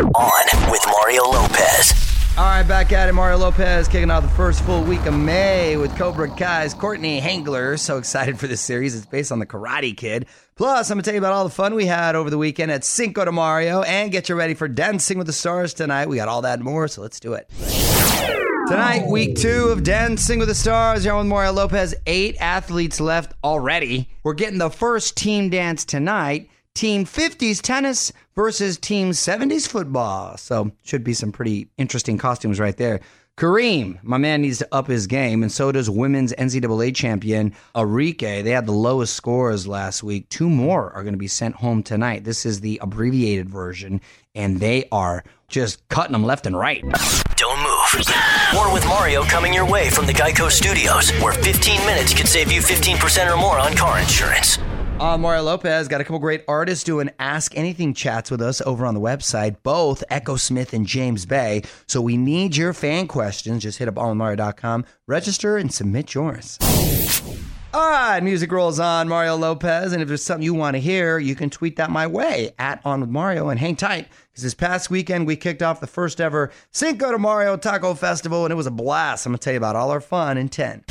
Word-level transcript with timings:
On 0.00 0.70
with 0.70 0.80
Mario 0.86 1.24
Lopez. 1.24 1.92
All 2.38 2.44
right, 2.44 2.62
back 2.62 2.92
at 2.92 3.10
it. 3.10 3.12
Mario 3.12 3.36
Lopez 3.36 3.88
kicking 3.88 4.10
off 4.10 4.22
the 4.22 4.28
first 4.30 4.64
full 4.64 4.82
week 4.82 5.04
of 5.04 5.12
May 5.12 5.76
with 5.76 5.94
Cobra 5.98 6.30
Kai's 6.30 6.72
Courtney 6.72 7.20
Henggeler. 7.20 7.78
So 7.78 7.98
excited 7.98 8.38
for 8.38 8.46
this 8.46 8.62
series. 8.62 8.96
It's 8.96 9.04
based 9.04 9.30
on 9.30 9.38
the 9.38 9.44
Karate 9.44 9.94
Kid. 9.94 10.24
Plus, 10.56 10.90
I'm 10.90 10.94
going 10.94 11.02
to 11.02 11.10
tell 11.10 11.14
you 11.14 11.20
about 11.20 11.34
all 11.34 11.44
the 11.44 11.50
fun 11.50 11.74
we 11.74 11.84
had 11.84 12.14
over 12.16 12.30
the 12.30 12.38
weekend 12.38 12.72
at 12.72 12.84
Cinco 12.84 13.26
de 13.26 13.32
Mario 13.32 13.82
and 13.82 14.10
get 14.10 14.30
you 14.30 14.34
ready 14.34 14.54
for 14.54 14.66
Dancing 14.66 15.18
with 15.18 15.26
the 15.26 15.32
Stars 15.34 15.74
tonight. 15.74 16.08
We 16.08 16.16
got 16.16 16.28
all 16.28 16.40
that 16.40 16.54
and 16.54 16.64
more, 16.64 16.88
so 16.88 17.02
let's 17.02 17.20
do 17.20 17.34
it. 17.34 17.50
Tonight, 18.68 19.06
week 19.08 19.36
two 19.36 19.66
of 19.68 19.82
Dancing 19.82 20.38
with 20.38 20.48
the 20.48 20.54
Stars. 20.54 21.04
You're 21.04 21.14
on 21.14 21.26
with 21.26 21.30
Mario 21.30 21.52
Lopez. 21.52 21.94
Eight 22.06 22.36
athletes 22.40 22.98
left 22.98 23.34
already. 23.44 24.08
We're 24.22 24.32
getting 24.32 24.58
the 24.58 24.70
first 24.70 25.18
team 25.18 25.50
dance 25.50 25.84
tonight. 25.84 26.48
Team 26.74 27.04
50s 27.04 27.60
tennis 27.60 28.12
versus 28.34 28.78
Team 28.78 29.10
70s 29.10 29.68
football. 29.68 30.36
So, 30.36 30.72
should 30.82 31.04
be 31.04 31.14
some 31.14 31.32
pretty 31.32 31.68
interesting 31.76 32.18
costumes 32.18 32.58
right 32.58 32.76
there. 32.76 33.00
Kareem, 33.38 33.98
my 34.02 34.18
man 34.18 34.42
needs 34.42 34.58
to 34.58 34.68
up 34.72 34.86
his 34.86 35.06
game, 35.06 35.42
and 35.42 35.50
so 35.50 35.72
does 35.72 35.88
women's 35.88 36.34
NCAA 36.34 36.94
champion 36.94 37.54
Arike. 37.74 38.18
They 38.44 38.50
had 38.50 38.66
the 38.66 38.72
lowest 38.72 39.16
scores 39.16 39.66
last 39.66 40.02
week. 40.02 40.28
Two 40.28 40.50
more 40.50 40.92
are 40.92 41.02
going 41.02 41.14
to 41.14 41.18
be 41.18 41.28
sent 41.28 41.54
home 41.56 41.82
tonight. 41.82 42.24
This 42.24 42.44
is 42.44 42.60
the 42.60 42.78
abbreviated 42.82 43.48
version, 43.48 44.02
and 44.34 44.60
they 44.60 44.86
are 44.92 45.24
just 45.48 45.86
cutting 45.88 46.12
them 46.12 46.24
left 46.24 46.46
and 46.46 46.56
right. 46.56 46.82
Don't 47.36 47.58
move. 47.62 48.06
More 48.52 48.72
with 48.72 48.86
Mario 48.86 49.22
coming 49.24 49.54
your 49.54 49.66
way 49.68 49.88
from 49.88 50.06
the 50.06 50.12
Geico 50.12 50.50
Studios, 50.50 51.10
where 51.22 51.32
15 51.32 51.86
minutes 51.86 52.12
could 52.12 52.28
save 52.28 52.52
you 52.52 52.60
15% 52.60 53.32
or 53.32 53.36
more 53.38 53.58
on 53.58 53.74
car 53.74 53.98
insurance. 53.98 54.58
Uh, 55.02 55.18
Mario 55.18 55.42
Lopez 55.42 55.88
got 55.88 56.00
a 56.00 56.04
couple 56.04 56.20
great 56.20 56.44
artists 56.46 56.84
doing 56.84 57.10
Ask 57.18 57.56
Anything 57.56 57.92
chats 57.92 58.30
with 58.30 58.40
us 58.40 58.60
over 58.60 58.86
on 58.86 58.94
the 58.94 59.00
website, 59.00 59.56
both 59.64 60.04
Echosmith 60.12 60.72
and 60.72 60.86
James 60.86 61.26
Bay. 61.26 61.62
So 61.88 62.00
we 62.00 62.16
need 62.16 62.54
your 62.54 62.72
fan 62.72 63.08
questions. 63.08 63.64
Just 63.64 63.78
hit 63.78 63.88
up 63.88 63.98
onmario.com, 63.98 64.84
register, 65.08 65.56
and 65.56 65.74
submit 65.74 66.14
yours. 66.14 66.56
All 67.74 67.90
right, 67.90 68.22
music 68.22 68.52
rolls 68.52 68.78
on, 68.78 69.08
Mario 69.08 69.34
Lopez. 69.34 69.92
And 69.92 70.00
if 70.00 70.06
there's 70.06 70.22
something 70.22 70.44
you 70.44 70.54
want 70.54 70.76
to 70.76 70.80
hear, 70.80 71.18
you 71.18 71.34
can 71.34 71.50
tweet 71.50 71.74
that 71.76 71.90
my 71.90 72.06
way 72.06 72.54
at 72.60 72.80
On 72.84 73.00
With 73.00 73.10
Mario 73.10 73.48
and 73.48 73.58
hang 73.58 73.74
tight 73.74 74.06
because 74.30 74.44
this 74.44 74.54
past 74.54 74.88
weekend 74.88 75.26
we 75.26 75.34
kicked 75.34 75.64
off 75.64 75.80
the 75.80 75.88
first 75.88 76.20
ever 76.20 76.52
Cinco 76.70 77.10
de 77.10 77.18
Mario 77.18 77.56
Taco 77.56 77.94
Festival 77.94 78.44
and 78.44 78.52
it 78.52 78.56
was 78.56 78.68
a 78.68 78.70
blast. 78.70 79.26
I'm 79.26 79.32
going 79.32 79.40
to 79.40 79.44
tell 79.44 79.52
you 79.52 79.56
about 79.56 79.74
all 79.74 79.90
our 79.90 80.00
fun 80.00 80.38
in 80.38 80.48
10. 80.48 80.84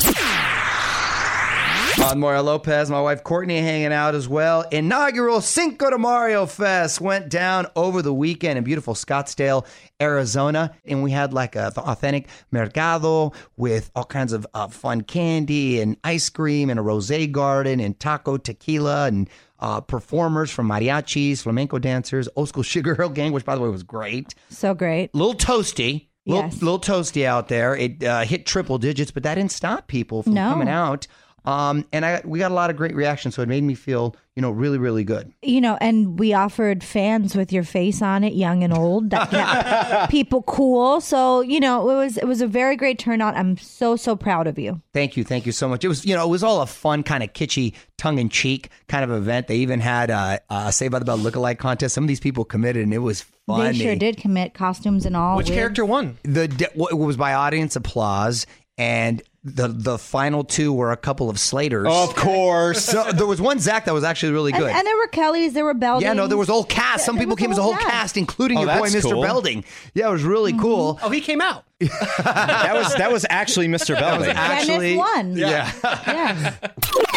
On 1.99 2.19
Mario 2.19 2.41
Lopez, 2.43 2.89
my 2.89 3.01
wife 3.01 3.23
Courtney 3.23 3.59
hanging 3.59 3.93
out 3.93 4.15
as 4.15 4.27
well. 4.27 4.61
Inaugural 4.71 5.39
Cinco 5.41 5.89
de 5.89 5.97
Mario 5.97 6.45
Fest 6.45 6.99
went 7.01 7.29
down 7.29 7.67
over 7.75 8.01
the 8.01 8.13
weekend 8.13 8.57
in 8.57 8.63
beautiful 8.63 8.93
Scottsdale, 8.93 9.65
Arizona. 10.01 10.73
And 10.85 11.03
we 11.03 11.11
had 11.11 11.33
like 11.33 11.55
a 11.55 11.71
authentic 11.77 12.27
mercado 12.49 13.33
with 13.55 13.91
all 13.95 14.05
kinds 14.05 14.33
of 14.33 14.47
uh, 14.53 14.67
fun 14.67 15.01
candy 15.01 15.79
and 15.81 15.95
ice 16.03 16.29
cream 16.29 16.69
and 16.69 16.79
a 16.79 16.81
rose 16.81 17.11
garden 17.27 17.79
and 17.79 17.99
taco 17.99 18.37
tequila 18.37 19.07
and 19.07 19.29
uh, 19.59 19.79
performers 19.81 20.49
from 20.49 20.67
mariachis, 20.69 21.41
flamenco 21.43 21.77
dancers, 21.77 22.27
old 22.35 22.49
school 22.49 22.63
Sugar 22.63 22.95
Hill 22.95 23.09
Gang, 23.09 23.31
which 23.31 23.45
by 23.45 23.55
the 23.55 23.61
way 23.61 23.69
was 23.69 23.83
great. 23.83 24.33
So 24.49 24.73
great. 24.73 25.11
A 25.13 25.17
little 25.17 25.35
toasty. 25.35 26.07
Little, 26.25 26.43
Yes. 26.45 26.61
little 26.61 26.79
toasty 26.79 27.25
out 27.25 27.47
there. 27.47 27.75
It 27.75 28.03
uh, 28.03 28.21
hit 28.21 28.45
triple 28.45 28.77
digits, 28.77 29.09
but 29.11 29.23
that 29.23 29.35
didn't 29.35 29.51
stop 29.51 29.87
people 29.87 30.21
from 30.23 30.33
No. 30.35 30.49
coming 30.51 30.69
out. 30.69 31.07
Um, 31.43 31.85
and 31.91 32.05
I 32.05 32.21
we 32.23 32.39
got 32.39 32.51
a 32.51 32.53
lot 32.53 32.69
of 32.69 32.75
great 32.75 32.95
reactions, 32.95 33.35
so 33.35 33.41
it 33.41 33.47
made 33.47 33.63
me 33.63 33.73
feel, 33.73 34.15
you 34.35 34.41
know, 34.41 34.51
really, 34.51 34.77
really 34.77 35.03
good. 35.03 35.33
You 35.41 35.59
know, 35.59 35.77
and 35.81 36.19
we 36.19 36.33
offered 36.33 36.83
fans 36.83 37.35
with 37.35 37.51
your 37.51 37.63
face 37.63 38.01
on 38.01 38.23
it, 38.23 38.33
young 38.33 38.63
and 38.63 38.71
old, 38.71 39.09
that 39.09 39.29
kept 39.31 40.11
people 40.11 40.43
cool. 40.43 41.01
So, 41.01 41.41
you 41.41 41.59
know, 41.59 41.89
it 41.89 41.95
was 41.95 42.17
it 42.17 42.25
was 42.25 42.41
a 42.41 42.47
very 42.47 42.75
great 42.75 42.99
turnout. 42.99 43.35
I'm 43.35 43.57
so 43.57 43.95
so 43.95 44.15
proud 44.15 44.45
of 44.45 44.59
you. 44.59 44.81
Thank 44.93 45.17
you, 45.17 45.23
thank 45.23 45.47
you 45.47 45.51
so 45.51 45.67
much. 45.67 45.83
It 45.83 45.87
was, 45.87 46.05
you 46.05 46.15
know, 46.15 46.23
it 46.25 46.29
was 46.29 46.43
all 46.43 46.61
a 46.61 46.67
fun, 46.67 47.01
kind 47.01 47.23
of 47.23 47.33
kitschy, 47.33 47.73
tongue 47.97 48.19
in 48.19 48.29
cheek 48.29 48.69
kind 48.87 49.03
of 49.03 49.09
event. 49.11 49.47
They 49.47 49.57
even 49.57 49.79
had 49.79 50.11
a, 50.11 50.41
uh, 50.49 50.69
Saved 50.69 50.91
by 50.91 50.99
the 50.99 51.05
Bell 51.05 51.17
lookalike 51.17 51.57
contest. 51.57 51.95
Some 51.95 52.03
of 52.03 52.07
these 52.07 52.19
people 52.19 52.45
committed, 52.45 52.83
and 52.83 52.93
it 52.93 52.99
was 52.99 53.25
funny. 53.47 53.77
They 53.77 53.83
sure 53.83 53.95
did 53.95 54.17
commit 54.17 54.53
costumes 54.53 55.07
and 55.07 55.17
all. 55.17 55.37
Which 55.37 55.47
wigs. 55.47 55.57
character 55.57 55.85
won? 55.85 56.19
The 56.21 56.47
de- 56.47 56.65
it 56.65 56.97
was 56.97 57.17
by 57.17 57.33
audience 57.33 57.75
applause, 57.75 58.45
and 58.77 59.23
the 59.43 59.67
the 59.67 59.97
final 59.97 60.43
two 60.43 60.71
were 60.71 60.91
a 60.91 60.97
couple 60.97 61.29
of 61.29 61.39
Slaters. 61.39 61.87
Of 61.89 62.15
course. 62.15 62.85
So 62.85 63.11
there 63.11 63.25
was 63.25 63.41
one 63.41 63.57
Zach 63.59 63.85
that 63.85 63.93
was 63.93 64.03
actually 64.03 64.33
really 64.33 64.51
good. 64.51 64.69
and 64.69 64.85
there 64.85 64.95
were 64.97 65.07
Kellys, 65.07 65.53
there 65.53 65.65
were 65.65 65.73
Beldings. 65.73 66.03
Yeah, 66.03 66.13
no, 66.13 66.27
there 66.27 66.37
was 66.37 66.49
a 66.49 66.53
whole 66.53 66.63
cast. 66.63 67.05
Some 67.05 67.15
There 67.15 67.23
people 67.23 67.35
came 67.35 67.51
as 67.51 67.57
a 67.57 67.63
whole 67.63 67.75
cast, 67.75 68.17
including 68.17 68.59
Oh, 68.59 68.61
your 68.65 68.77
boy, 68.77 68.89
Mr. 68.89 69.11
cool. 69.11 69.21
Belding. 69.23 69.63
Yeah, 69.95 70.09
it 70.09 70.11
was 70.11 70.23
really 70.23 70.51
Mm-hmm. 70.51 70.61
cool. 70.61 70.99
oh, 71.01 71.09
he 71.09 71.21
came 71.21 71.41
out. 71.41 71.63
That 72.23 72.75
was 72.75 72.93
that 72.95 73.11
was 73.11 73.25
actually 73.29 73.67
Mr. 73.67 73.95
Belding. 73.99 74.29
Actually, 74.29 74.95
Dennis 74.95 74.97
won. 74.97 75.35
yeah. 75.35 75.71
Yes. 75.83 76.59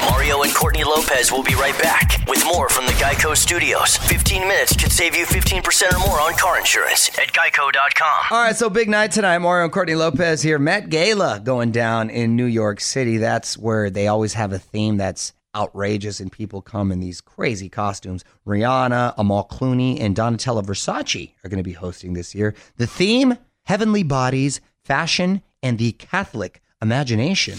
Mario 0.01 0.43
and 0.43 0.55
Courtney 0.55 0.85
Lopez 0.85 1.31
will 1.31 1.43
be 1.43 1.55
right 1.55 1.79
back 1.83 2.19
with 2.29 2.43
more 2.47 2.69
from 2.71 2.87
the 2.87 2.93
Geico 2.93 3.37
Studios. 3.37 3.97
15 3.99 4.43
minutes 4.49 4.75
could 4.77 4.91
save 4.93 5.15
you 5.17 5.27
15% 5.27 5.93
or 5.93 5.99
more 6.09 6.21
on 6.21 6.33
car 6.35 6.59
insurance 6.59 7.11
at 7.19 7.33
geico.com. 7.33 8.25
All 8.31 8.43
right, 8.43 8.57
so 8.57 8.71
big 8.71 8.89
night 8.89 9.11
tonight. 9.13 9.39
Mario 9.39 9.65
and 9.65 9.73
Courtney 9.73 9.95
Lopez 9.95 10.41
here. 10.41 10.59
Met 10.59 10.89
Gala 10.89 11.41
going 11.45 11.71
down 11.71 12.09
in 12.15 12.37
New 12.37 12.47
York 12.47 12.81
City. 12.81 13.19
That's 13.19 13.59
where 13.59 13.91
they 13.91 14.07
always 14.07 14.35
have 14.35 14.53
a 14.53 14.59
theme 14.59 14.97
that's 14.97 15.33
outrageous 15.55 16.21
and 16.21 16.33
people 16.33 16.63
come 16.63 16.91
in 16.91 17.01
these 17.01 17.21
crazy 17.21 17.69
costumes. 17.69 18.25
Rihanna, 18.47 19.15
Amal 19.17 19.47
Clooney, 19.47 20.01
and 20.01 20.17
Donatella 20.17 20.65
Versace 20.65 21.33
are 21.45 21.49
going 21.49 21.59
to 21.59 21.65
be 21.65 21.73
hosting 21.73 22.15
this 22.15 22.35
year. 22.35 22.55
The 22.77 22.87
theme 22.87 23.39
Heavenly 23.67 24.03
Bodies, 24.03 24.61
Fashion, 24.85 25.43
and 25.63 25.79
the 25.79 25.93
Catholic 25.93 26.61
Imagination. 26.83 27.59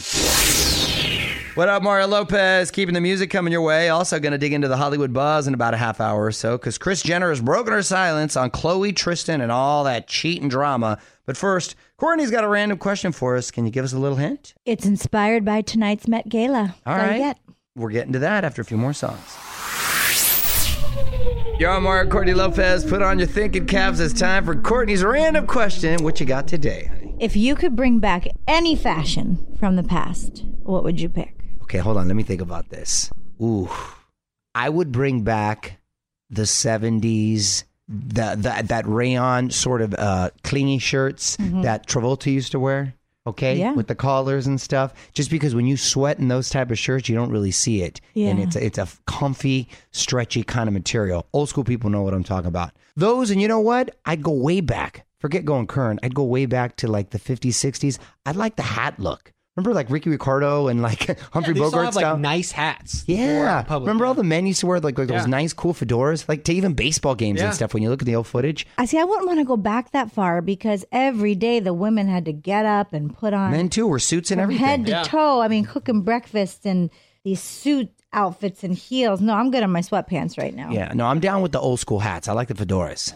What 1.55 1.69
up, 1.69 1.83
Mario 1.83 2.07
Lopez? 2.07 2.69
Keeping 2.69 2.93
the 2.93 2.99
music 2.99 3.29
coming 3.29 3.53
your 3.53 3.61
way. 3.61 3.88
Also, 3.88 4.19
going 4.19 4.33
to 4.33 4.38
dig 4.38 4.51
into 4.51 4.67
the 4.67 4.75
Hollywood 4.75 5.13
buzz 5.13 5.47
in 5.47 5.53
about 5.53 5.73
a 5.73 5.77
half 5.77 6.01
hour 6.01 6.25
or 6.25 6.33
so 6.33 6.57
because 6.57 6.77
Kris 6.77 7.01
Jenner 7.01 7.29
has 7.29 7.39
broken 7.39 7.71
her 7.71 7.81
silence 7.81 8.35
on 8.35 8.51
Khloé, 8.51 8.93
Tristan, 8.93 9.39
and 9.39 9.53
all 9.53 9.85
that 9.85 10.05
cheating 10.09 10.49
drama. 10.49 10.97
But 11.25 11.38
first, 11.38 11.77
Courtney's 11.95 12.29
got 12.29 12.44
a 12.44 12.49
random 12.49 12.77
question 12.77 13.13
for 13.13 13.38
us. 13.38 13.51
Can 13.51 13.63
you 13.63 13.71
give 13.71 13.85
us 13.85 13.94
a 13.94 13.97
little 13.97 14.17
hint? 14.17 14.53
It's 14.65 14.85
inspired 14.85 15.45
by 15.45 15.61
tonight's 15.61 16.09
Met 16.09 16.27
Gala. 16.27 16.75
All 16.85 16.97
right. 16.97 17.19
Get. 17.19 17.39
We're 17.73 17.91
getting 17.91 18.11
to 18.11 18.19
that 18.19 18.44
after 18.44 18.61
a 18.61 18.65
few 18.65 18.75
more 18.75 18.91
songs. 18.91 19.38
You're 21.57 21.71
on 21.71 21.83
Mario 21.83 22.09
Courtney 22.11 22.33
Lopez. 22.33 22.83
Put 22.83 23.01
on 23.01 23.17
your 23.17 23.29
thinking 23.29 23.65
caps. 23.65 24.01
It's 24.01 24.13
time 24.13 24.44
for 24.44 24.55
Courtney's 24.55 25.05
random 25.05 25.47
question. 25.47 26.03
What 26.03 26.19
you 26.19 26.25
got 26.25 26.49
today, 26.49 26.89
honey? 26.91 27.15
If 27.17 27.38
you 27.38 27.55
could 27.55 27.77
bring 27.77 27.99
back 27.99 28.27
any 28.45 28.75
fashion 28.75 29.55
from 29.57 29.77
the 29.77 29.83
past, 29.83 30.44
what 30.63 30.83
would 30.83 30.99
you 30.99 31.07
pick? 31.07 31.34
Okay, 31.65 31.79
hold 31.79 31.97
on. 31.97 32.07
Let 32.07 32.15
me 32.15 32.23
think 32.23 32.41
about 32.41 32.69
this. 32.69 33.09
Ooh, 33.41 33.69
I 34.53 34.69
would 34.69 34.91
bring 34.91 35.21
back 35.23 35.79
the 36.29 36.43
'70s, 36.43 37.63
the, 37.87 38.35
the 38.35 38.63
that 38.67 38.85
rayon 38.87 39.49
sort 39.51 39.81
of 39.81 39.93
uh, 39.95 40.29
clingy 40.43 40.79
shirts 40.79 41.37
that 41.37 41.87
Travolta 41.87 42.31
used 42.31 42.51
to 42.53 42.59
wear. 42.59 42.93
Okay, 43.27 43.57
Yeah. 43.57 43.73
with 43.73 43.87
the 43.87 43.95
collars 43.95 44.45
and 44.45 44.61
stuff. 44.61 44.93
Just 45.13 45.31
because 45.31 45.55
when 45.55 45.65
you 45.65 45.77
sweat 45.77 46.19
in 46.19 46.27
those 46.27 46.47
type 46.47 46.69
of 46.69 46.77
shirts, 46.77 47.09
you 47.09 47.15
don't 47.15 47.31
really 47.31 47.49
see 47.49 47.81
it, 47.81 47.99
and 48.15 48.39
it's 48.39 48.55
a, 48.55 48.63
it's 48.63 48.77
a 48.77 48.87
comfy, 49.07 49.67
stretchy 49.91 50.43
kind 50.43 50.67
of 50.69 50.73
material. 50.73 51.25
Old 51.33 51.49
school 51.49 51.63
people 51.63 51.89
know 51.89 52.03
what 52.03 52.13
I'm 52.13 52.23
talking 52.23 52.47
about. 52.47 52.71
Those, 52.95 53.31
and 53.31 53.41
you 53.41 53.47
know 53.47 53.59
what? 53.59 53.95
I'd 54.05 54.21
go 54.21 54.31
way 54.31 54.61
back. 54.61 55.07
Forget 55.19 55.43
going 55.43 55.65
current. 55.65 56.01
I'd 56.03 56.13
go 56.13 56.23
way 56.23 56.45
back 56.45 56.75
to 56.77 56.87
like 56.87 57.09
the 57.09 57.17
50s, 57.19 57.53
60s. 57.53 57.97
I'd 58.27 58.35
like 58.35 58.57
the 58.57 58.61
hat 58.61 58.99
look. 58.99 59.31
Remember 59.55 59.73
like 59.73 59.89
Ricky 59.89 60.09
Ricardo 60.09 60.67
and 60.67 60.81
like 60.81 61.17
Humphrey 61.31 61.53
They 61.53 61.59
still 61.61 61.71
Bogart 61.71 61.85
have 61.85 61.95
like 61.95 62.01
style? 62.03 62.17
nice 62.17 62.51
hats. 62.51 63.05
Yeah. 63.07 63.61
for 63.61 63.67
public. 63.69 63.88
Remember 63.88 64.05
all 64.05 64.13
the 64.13 64.23
men 64.23 64.45
used 64.45 64.59
to 64.59 64.67
wear 64.67 64.81
like, 64.81 64.97
like 64.97 65.07
those 65.07 65.21
Yeah. 65.21 65.27
nice, 65.27 65.53
cool 65.53 65.73
fedoras, 65.73 66.27
like 66.27 66.43
to 66.45 66.53
even 66.53 66.73
baseball 66.73 67.16
games 67.16 67.39
Yeah. 67.39 67.45
and 67.47 67.55
stuff. 67.55 67.73
When 67.73 67.81
you 67.81 67.89
look 67.89 68.01
at 68.01 68.05
the 68.05 68.15
old 68.17 68.27
footage, 68.27 68.67
I 68.77 68.83
see. 68.83 68.97
I 68.99 69.05
wouldn't 69.05 69.27
want 69.27 69.39
to 69.39 69.45
go 69.45 69.55
back 69.55 69.91
that 69.91 70.12
far 70.12 70.41
because 70.41 70.83
every 70.91 71.35
day 71.35 71.62
the 71.62 71.74
women 71.74 72.09
had 72.09 72.25
to 72.25 72.33
get 72.33 72.65
up 72.65 72.91
and 72.91 73.15
put 73.15 73.33
on 73.33 73.51
men 73.51 73.69
too 73.69 73.88
were 73.88 73.97
suits 74.00 74.30
and 74.30 74.39
from 74.39 74.44
everything. 74.51 74.65
head 74.65 74.85
to 74.88 74.91
Yeah. 74.91 75.03
toe. 75.03 75.41
I 75.41 75.47
mean, 75.47 75.63
cooking 75.63 76.01
breakfast 76.01 76.65
and 76.65 76.89
these 77.24 77.39
suit 77.41 77.89
outfits 78.12 78.62
and 78.65 78.75
heels. 78.75 79.21
No, 79.21 79.35
I'm 79.35 79.51
good 79.51 79.63
on 79.63 79.71
my 79.71 79.80
sweatpants 79.81 80.38
right 80.38 80.53
now. 80.53 80.69
Yeah, 80.71 80.91
no, 80.94 81.06
I'm 81.06 81.21
down 81.21 81.41
with 81.41 81.53
the 81.53 81.59
old 81.62 81.80
school 81.80 82.00
hats. 82.00 82.27
I 82.27 82.33
like 82.33 82.50
the 82.50 82.53
fedoras. 82.56 83.13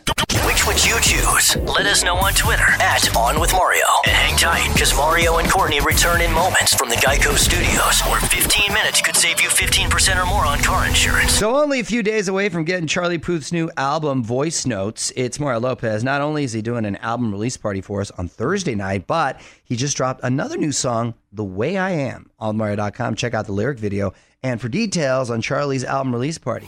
Would 0.69 0.85
you 0.85 1.01
choose? 1.01 1.55
Let 1.55 1.87
us 1.87 2.03
know 2.03 2.15
on 2.17 2.31
Twitter 2.33 2.61
at 2.79 3.17
On 3.17 3.39
With 3.39 3.51
Mario. 3.53 3.81
And 4.05 4.13
hang 4.15 4.37
tight, 4.37 4.71
because 4.71 4.95
Mario 4.95 5.37
and 5.37 5.49
Courtney 5.49 5.79
return 5.79 6.21
in 6.21 6.31
moments 6.31 6.75
from 6.75 6.89
the 6.89 6.95
Geico 6.97 7.35
Studios, 7.35 8.01
where 8.01 8.21
15 8.21 8.71
minutes 8.71 9.01
could 9.01 9.15
save 9.15 9.41
you 9.41 9.49
15% 9.49 10.21
or 10.21 10.27
more 10.27 10.45
on 10.45 10.59
car 10.59 10.87
insurance. 10.87 11.31
So 11.31 11.55
only 11.55 11.79
a 11.79 11.83
few 11.83 12.03
days 12.03 12.27
away 12.27 12.49
from 12.49 12.65
getting 12.65 12.85
Charlie 12.85 13.17
Puth's 13.17 13.51
new 13.51 13.71
album, 13.77 14.23
Voice 14.23 14.67
Notes. 14.67 15.11
It's 15.15 15.39
Mario 15.39 15.59
Lopez. 15.59 16.03
Not 16.03 16.21
only 16.21 16.43
is 16.43 16.53
he 16.53 16.61
doing 16.61 16.85
an 16.85 16.97
album 16.97 17.31
release 17.31 17.57
party 17.57 17.81
for 17.81 17.99
us 17.99 18.11
on 18.11 18.27
Thursday 18.27 18.75
night, 18.75 19.07
but 19.07 19.41
he 19.63 19.75
just 19.75 19.97
dropped 19.97 20.23
another 20.23 20.55
new 20.55 20.71
song, 20.71 21.15
The 21.33 21.43
Way 21.43 21.79
I 21.79 21.89
Am, 21.93 22.29
on 22.37 22.57
Mario.com. 22.57 23.15
Check 23.15 23.33
out 23.33 23.47
the 23.47 23.53
lyric 23.53 23.79
video. 23.79 24.13
And 24.43 24.61
for 24.61 24.69
details 24.69 25.31
on 25.31 25.41
Charlie's 25.41 25.83
album 25.83 26.13
release 26.13 26.37
party. 26.37 26.67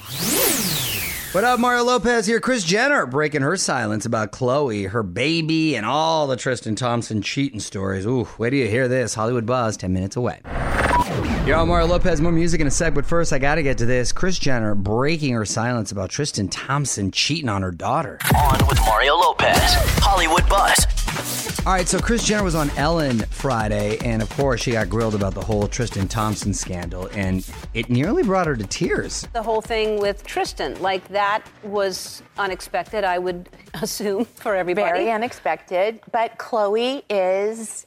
What 1.31 1.45
up, 1.45 1.61
Mario 1.61 1.85
Lopez 1.85 2.25
here? 2.25 2.41
Kris 2.41 2.61
Jenner 2.61 3.05
breaking 3.05 3.41
her 3.41 3.55
silence 3.55 4.05
about 4.05 4.33
Khloé, 4.33 4.89
her 4.89 5.01
baby, 5.01 5.77
and 5.77 5.85
all 5.85 6.27
the 6.27 6.35
Tristan 6.35 6.75
Thompson 6.75 7.21
cheating 7.21 7.61
stories. 7.61 8.05
Ooh, 8.05 8.27
wait 8.37 8.49
till 8.49 8.59
you 8.59 8.67
hear 8.67 8.89
this. 8.89 9.13
Hollywood 9.13 9.45
Buzz, 9.45 9.77
10 9.77 9.93
minutes 9.93 10.17
away. 10.17 10.41
Yo, 11.45 11.65
Mario 11.65 11.87
Lopez. 11.87 12.19
More 12.19 12.33
music 12.33 12.59
in 12.59 12.67
a 12.67 12.71
sec, 12.71 12.93
but 12.93 13.05
first 13.05 13.31
I 13.31 13.39
gotta 13.39 13.63
get 13.63 13.77
to 13.77 13.85
this. 13.85 14.11
Kris 14.11 14.37
Jenner 14.39 14.75
breaking 14.75 15.33
her 15.33 15.45
silence 15.45 15.93
about 15.93 16.09
Tristan 16.09 16.49
Thompson 16.49 17.11
cheating 17.11 17.47
on 17.47 17.61
her 17.61 17.71
daughter. 17.71 18.19
On 18.35 18.67
with 18.67 18.79
Mario 18.81 19.15
Lopez. 19.15 19.55
Hollywood 20.03 20.49
Buzz. 20.49 20.85
All 21.65 21.73
right, 21.73 21.87
so 21.87 21.99
Kris 21.99 22.25
Jenner 22.25 22.43
was 22.43 22.55
on 22.55 22.69
Ellen 22.71 23.19
Friday, 23.29 23.97
and 23.99 24.21
of 24.21 24.29
course 24.31 24.61
she 24.61 24.71
got 24.71 24.89
grilled 24.89 25.13
about 25.13 25.33
the 25.35 25.41
whole 25.41 25.67
Tristan 25.67 26.07
Thompson 26.07 26.53
scandal, 26.53 27.07
and 27.13 27.47
it 27.75 27.89
nearly 27.89 28.23
brought 28.23 28.47
her 28.47 28.55
to 28.55 28.65
tears. 28.65 29.27
the 29.33 29.43
whole 29.43 29.61
thing 29.61 29.99
with 29.99 30.23
Tristan. 30.25 30.81
Like 30.81 31.07
that 31.09 31.43
was 31.63 32.23
unexpected, 32.37 33.03
I 33.03 33.19
would 33.19 33.49
assume, 33.75 34.25
for 34.25 34.55
everybody. 34.55 34.89
Very 34.89 35.11
unexpected, 35.11 35.99
but 36.11 36.37
Khloé 36.39 37.03
is 37.09 37.85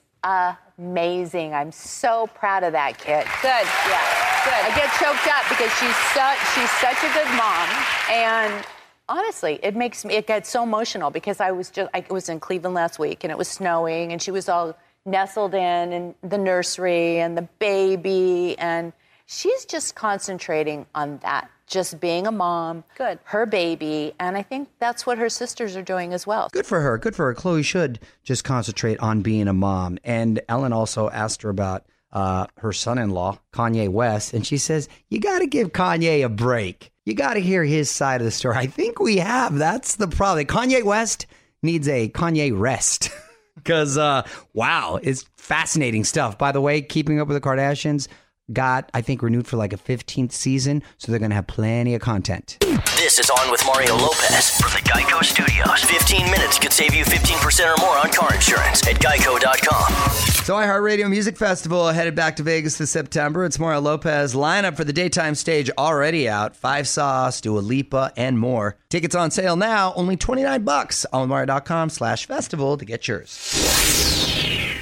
amazing. 0.79 1.53
I'm 1.55 1.73
so 1.73 2.29
proud 2.35 2.63
of 2.63 2.73
that 2.73 2.99
kid. 2.99 3.27
Good. 3.43 3.67
Yeah, 3.91 4.03
Good. 4.45 4.53
I 4.53 4.71
get 4.77 4.91
choked 5.01 5.27
up 5.27 5.45
because 5.49 5.73
she's 5.81 5.97
such 6.15 6.39
she's 6.55 6.71
such 6.79 7.03
a 7.03 7.13
good 7.13 7.31
mom, 7.37 7.69
and 8.11 8.65
honestly, 9.09 9.59
it 9.63 9.77
makes 9.77 10.05
me 10.05 10.15
it 10.15 10.27
gets 10.27 10.49
so 10.51 10.63
emotional 10.63 11.11
because 11.11 11.41
I 11.41 11.53
was 11.53 11.71
just 11.71 11.91
I 11.95 12.05
was 12.11 12.29
in 12.29 12.41
Cleveland 12.41 12.75
last 12.75 12.99
week 12.99 13.25
and 13.25 13.31
it 13.31 13.39
was 13.39 13.49
snowing 13.49 14.13
and 14.13 14.21
she 14.21 14.31
was 14.31 14.49
all 14.49 14.77
nestled 15.07 15.55
in 15.55 15.93
in 15.93 16.15
the 16.23 16.39
nursery 16.39 17.21
and 17.21 17.37
the 17.37 17.49
baby 17.59 18.57
and 18.59 18.93
she's 19.27 19.65
just 19.65 19.95
concentrating 19.95 20.87
on 20.95 21.19
that, 21.19 21.51
just 21.67 22.01
being 22.01 22.27
a 22.27 22.33
mom, 22.33 22.85
Good. 22.97 23.19
her 23.25 23.47
baby, 23.47 24.15
and 24.19 24.37
I 24.37 24.43
think 24.43 24.69
that's 24.79 25.07
what 25.07 25.19
her 25.19 25.29
sisters 25.29 25.77
are 25.77 25.83
doing 25.83 26.13
as 26.13 26.27
well. 26.27 26.49
Good 26.53 26.67
for 26.67 26.81
her. 26.81 26.99
Good 26.99 27.17
for 27.17 27.27
her. 27.27 27.35
Khloé 27.35 27.65
should 27.65 28.01
just 28.23 28.45
concentrate 28.45 28.99
on 29.01 29.23
being 29.23 29.49
a 29.49 29.53
mom. 29.53 29.99
And 30.05 30.41
Ellen 30.49 30.73
also 30.73 31.11
asked 31.11 31.43
her 31.43 31.51
about 31.51 31.85
uh, 32.13 32.47
her 32.59 32.73
son-in-law, 32.73 33.39
Kanye 33.53 33.89
West, 33.89 34.33
and 34.35 34.47
she 34.47 34.57
says 34.57 34.89
you 35.09 35.21
got 35.21 35.41
to 35.41 35.47
give 35.47 35.73
Kanye 35.73 36.25
a 36.25 36.29
break. 36.29 36.91
You 37.05 37.15
got 37.15 37.35
to 37.35 37.41
hear 37.41 37.65
his 37.65 37.91
side 37.91 38.21
of 38.21 38.25
the 38.25 38.31
story. 38.31 38.57
I 38.57 38.67
think 38.67 38.99
we 38.99 39.19
have. 39.19 39.57
That's 39.57 39.97
the 39.97 40.09
problem. 40.09 40.47
Kanye 40.47 40.83
West 40.83 41.27
needs 41.63 41.87
a 41.89 42.09
Kanye 42.09 42.53
rest. 42.59 43.11
Because, 43.57 43.97
uh, 43.97 44.27
wow, 44.53 44.99
it's 45.01 45.25
fascinating 45.37 46.03
stuff. 46.05 46.37
By 46.37 46.51
the 46.53 46.61
way, 46.61 46.83
keeping 46.83 47.21
up 47.21 47.29
with 47.29 47.41
the 47.41 47.49
Kardashians 47.49 48.09
got, 48.53 48.91
I 48.95 49.01
think, 49.01 49.23
renewed 49.23 49.47
for 49.47 49.57
like 49.57 49.73
a 49.73 49.77
15th 49.77 50.33
season. 50.33 50.83
So 50.99 51.11
they're 51.11 51.19
going 51.19 51.31
to 51.31 51.37
have 51.37 51.47
plenty 51.47 51.95
of 51.95 52.01
content. 52.01 52.59
This 52.97 53.19
is 53.19 53.31
On 53.31 53.51
with 53.51 53.65
Mario 53.67 53.97
Lopez 53.97 54.51
from 54.51 54.71
the 54.73 54.89
Geico 54.89 55.23
Studios. 55.25 55.85
15 55.85 56.31
minutes 56.31 56.59
could 56.59 56.73
save 56.73 56.95
you 56.95 57.05
15% 57.05 57.77
or 57.77 57.81
more 57.81 57.97
on 57.97 58.11
car 58.13 58.35
insurance 58.35 58.87
at 58.87 58.97
geico.com. 58.97 60.11
So, 60.45 60.55
iHeartRadio 60.55 61.09
Music 61.09 61.37
Festival 61.39 61.89
headed 61.89 62.15
back 62.15 62.37
to 62.37 62.43
Vegas 62.43 62.77
this 62.77 62.91
September. 62.91 63.45
It's 63.45 63.59
Mario 63.59 63.81
Lopez 63.81 64.35
lineup 64.35 64.77
for 64.77 64.85
the 64.85 64.93
daytime 64.93 65.35
stage 65.35 65.71
already 65.79 66.29
out. 66.29 66.55
Five 66.55 66.87
Sauce, 66.87 67.41
Dua 67.41 67.61
Lipa, 67.61 68.13
and 68.17 68.39
more. 68.39 68.77
Tickets 68.91 69.15
on 69.15 69.31
sale 69.31 69.57
now, 69.57 69.93
only 69.97 70.17
29 70.17 70.63
bucks 70.65 71.07
on 71.13 71.29
Mario.com 71.29 71.89
slash 71.91 72.27
festival 72.27 72.77
to 72.77 72.85
get 72.85 73.09
yours. 73.09 74.34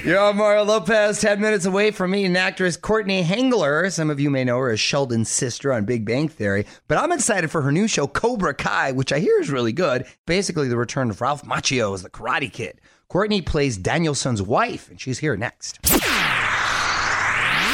Yo, 0.03 0.33
Mario 0.33 0.63
Lopez, 0.65 1.21
10 1.21 1.39
minutes 1.39 1.63
away 1.65 1.89
from 1.89 2.11
me 2.11 2.25
and 2.25 2.37
actress 2.37 2.75
Courtney 2.75 3.23
Henggeler. 3.23 3.89
Some 3.89 4.09
of 4.09 4.19
you 4.19 4.29
may 4.29 4.43
know 4.43 4.57
her 4.57 4.69
as 4.69 4.79
Sheldon's 4.81 5.29
sister 5.29 5.71
on 5.71 5.85
Big 5.85 6.03
Bang 6.03 6.27
Theory, 6.27 6.65
but 6.89 6.97
I'm 6.97 7.13
excited 7.13 7.49
for 7.49 7.61
her 7.61 7.71
new 7.71 7.87
show, 7.87 8.05
Cobra 8.07 8.53
Kai, 8.53 8.91
which 8.91 9.13
I 9.13 9.19
hear 9.19 9.39
is 9.39 9.49
really 9.49 9.71
good. 9.71 10.05
Basically, 10.25 10.67
the 10.67 10.75
return 10.75 11.09
of 11.09 11.21
Ralph 11.21 11.43
Macchio 11.43 11.93
as 11.93 12.03
the 12.03 12.09
Karate 12.09 12.51
Kid. 12.51 12.81
Courtney 13.07 13.41
plays 13.41 13.77
Daniel-san's 13.77 14.41
wife, 14.41 14.89
and 14.89 14.99
she's 14.99 15.19
here 15.19 15.37
next. 15.37 15.79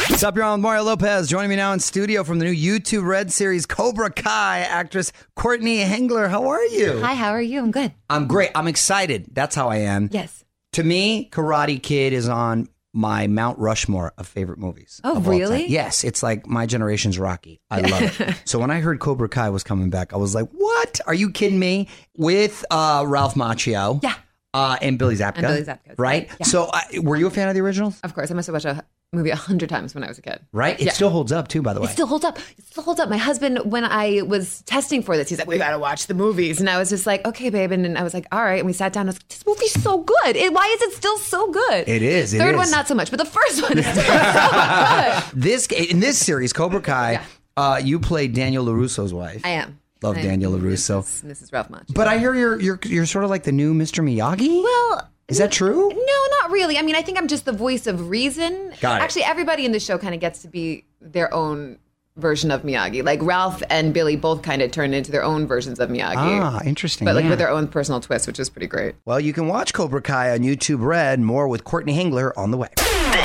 What's 0.07 0.23
up, 0.23 0.35
you're 0.35 0.45
on 0.45 0.59
with 0.59 0.63
Mario 0.63 0.83
Lopez. 0.83 1.29
Joining 1.29 1.49
me 1.49 1.55
now 1.55 1.73
in 1.73 1.79
studio 1.79 2.23
from 2.23 2.37
the 2.37 2.45
new 2.45 2.53
YouTube 2.53 3.07
Red 3.07 3.31
series 3.31 3.65
Cobra 3.65 4.11
Kai, 4.11 4.59
actress 4.59 5.11
Courtney 5.35 5.79
Henggeler. 5.79 6.29
How 6.29 6.47
are 6.47 6.63
you? 6.65 6.99
Hi, 7.01 7.15
how 7.15 7.31
are 7.31 7.41
you? 7.41 7.59
I'm 7.59 7.71
good. 7.71 7.91
I'm 8.07 8.27
great. 8.27 8.51
I'm 8.53 8.67
excited. 8.67 9.29
That's 9.33 9.55
how 9.55 9.69
I 9.69 9.77
am. 9.77 10.09
Yes. 10.11 10.45
To 10.73 10.83
me, 10.83 11.29
Karate 11.31 11.81
Kid 11.81 12.13
is 12.13 12.29
on 12.29 12.69
my 12.93 13.27
Mount 13.27 13.57
Rushmore 13.59 14.13
of 14.17 14.27
favorite 14.27 14.59
movies. 14.59 14.99
Oh, 15.03 15.11
of 15.11 15.17
all 15.17 15.23
time. 15.23 15.31
really? 15.39 15.67
Yes, 15.67 16.03
it's 16.03 16.21
like 16.23 16.47
my 16.47 16.65
generation's 16.65 17.17
Rocky. 17.19 17.61
I 17.69 17.81
love 17.81 18.19
it. 18.21 18.35
so 18.45 18.59
when 18.59 18.71
I 18.71 18.79
heard 18.79 18.99
Cobra 18.99 19.29
Kai 19.29 19.49
was 19.49 19.63
coming 19.63 19.89
back, 19.89 20.13
I 20.13 20.17
was 20.17 20.33
like, 20.35 20.47
"What? 20.51 20.99
Are 21.07 21.13
you 21.13 21.31
kidding 21.31 21.59
me?" 21.59 21.87
With 22.17 22.65
uh, 22.71 23.03
Ralph 23.07 23.35
Macchio, 23.35 24.01
Yeah. 24.03 24.15
uh, 24.53 24.77
and 24.81 24.97
Billy 24.99 25.15
Zabka, 25.15 25.37
And 25.37 25.47
Billy 25.47 25.63
Zabka, 25.63 25.95
right? 25.97 26.29
yeah. 26.39 26.45
So 26.45 26.65
uh, 26.65 26.81
were 27.01 27.15
you 27.15 27.27
a 27.27 27.31
fan 27.31 27.47
of 27.47 27.53
the 27.55 27.61
originals? 27.61 27.99
Of 28.03 28.13
course, 28.13 28.31
I 28.31 28.33
must 28.33 28.47
have 28.47 28.53
watched 28.53 28.65
a 28.65 28.83
movie 29.11 29.31
a 29.31 29.35
hundred 29.35 29.69
times 29.69 29.95
when 29.95 30.03
I 30.03 30.07
was 30.07 30.19
a 30.19 30.21
kid. 30.21 30.39
Right? 30.51 30.79
It 30.79 30.85
Yeah. 30.85 30.91
still 30.93 31.09
holds 31.09 31.31
up 31.31 31.47
too, 31.47 31.61
by 31.63 31.73
the 31.73 31.79
way. 31.81 31.87
It 31.87 31.89
still 31.91 32.05
holds 32.05 32.23
up. 32.23 32.37
It 32.57 32.65
still 32.67 32.83
holds 32.83 32.99
up. 32.99 33.09
My 33.09 33.17
husband, 33.17 33.59
when 33.65 33.83
I 33.83 34.21
was 34.21 34.61
testing 34.63 35.01
for 35.01 35.17
this, 35.17 35.29
he's 35.29 35.39
like, 35.39 35.47
"We 35.47 35.57
gotta 35.57 35.79
watch 35.79 36.05
the 36.07 36.13
movies," 36.13 36.59
and 36.59 36.69
I 36.69 36.77
was 36.77 36.89
just 36.89 37.07
like, 37.07 37.25
"Okay, 37.27 37.49
babe." 37.49 37.71
And, 37.71 37.83
then 37.83 37.97
I 37.97 38.03
was 38.03 38.13
like, 38.13 38.27
"All 38.31 38.43
right." 38.43 38.59
And 38.59 38.67
we 38.67 38.73
sat 38.73 38.93
down. 38.93 39.07
I 39.07 39.09
was 39.09 39.15
like, 39.15 39.27
"This 39.29 39.45
movie's 39.47 39.81
so 39.81 39.97
good. 39.99 40.35
It, 40.35 40.53
why 40.53 40.67
is 40.75 40.81
it 40.83 40.93
still 40.95 41.17
so 41.17 41.51
good?" 41.51 41.87
It 41.89 42.03
is, 42.03 42.33
it 42.33 42.37
Third 42.37 42.51
is. 42.53 42.57
one, 42.57 42.69
not 42.71 42.87
so 42.87 42.93
much, 42.93 43.09
but 43.09 43.17
the 43.17 43.25
first 43.25 43.61
one 43.63 43.77
is 43.79 43.85
still 43.91 44.03
so 44.03 44.11
good. 44.13 45.23
this 45.41 45.67
in 45.67 45.99
this 45.99 46.17
series, 46.19 46.53
Cobra 46.53 46.81
Kai, 46.81 47.21
uh, 47.57 47.81
you 47.83 47.99
played 47.99 48.33
Daniel 48.35 48.63
LaRusso's 48.65 49.13
wife. 49.13 49.41
I 49.43 49.49
am. 49.49 49.79
Love 50.03 50.17
I 50.17 50.19
am 50.21 50.25
Daniel 50.27 50.51
LaRusso. 50.53 51.01
Mrs. 51.01 51.25
Mrs. 51.25 51.51
Ralph 51.53 51.69
Macchio. 51.69 51.93
But 51.95 52.07
I 52.07 52.19
hear 52.19 52.33
you're 52.35 52.61
you're 52.61 52.79
you're 52.83 53.05
sort 53.07 53.23
of 53.25 53.29
like 53.31 53.43
the 53.43 53.51
new 53.51 53.73
Mr. 53.73 54.03
Miyagi. 54.03 54.63
well, 54.63 55.09
is 55.29 55.37
that 55.37 55.51
true? 55.51 55.89
No, 55.89 56.39
not 56.41 56.51
really. 56.51 56.77
I 56.77 56.81
mean, 56.81 56.95
I 56.95 57.01
think 57.01 57.17
I'm 57.17 57.27
just 57.27 57.45
the 57.45 57.51
voice 57.51 57.87
of 57.87 58.09
reason. 58.09 58.73
Got 58.81 58.99
it. 58.99 59.03
Actually, 59.03 59.23
everybody 59.23 59.65
in 59.65 59.71
the 59.71 59.79
show 59.79 59.97
kind 59.97 60.13
of 60.13 60.19
gets 60.19 60.41
to 60.41 60.47
be 60.47 60.85
their 61.01 61.33
own 61.33 61.77
version 62.17 62.51
of 62.51 62.63
Miyagi. 62.63 63.03
Like 63.03 63.21
Ralph 63.21 63.63
and 63.69 63.93
Billy 63.93 64.15
both 64.15 64.41
kind 64.41 64.61
of 64.61 64.71
turned 64.71 64.93
into 64.93 65.11
their 65.11 65.23
own 65.23 65.47
versions 65.47 65.79
of 65.79 65.89
Miyagi. 65.89 66.15
Ah, 66.15 66.61
interesting. 66.65 67.05
But 67.05 67.15
like 67.15 67.23
yeah. 67.23 67.29
with 67.29 67.39
their 67.39 67.49
own 67.49 67.67
personal 67.67 68.01
twist, 68.01 68.27
which 68.27 68.39
is 68.39 68.49
pretty 68.49 68.67
great. 68.67 68.95
Well, 69.05 69.19
you 69.19 69.33
can 69.33 69.47
watch 69.47 69.73
Cobra 69.73 70.01
Kai 70.01 70.31
on 70.31 70.39
YouTube 70.39 70.83
Red. 70.83 71.19
More 71.19 71.47
with 71.47 71.63
Courtney 71.63 71.93
Henggeler 71.93 72.31
on 72.35 72.51
the 72.51 72.57
way. 72.57 72.69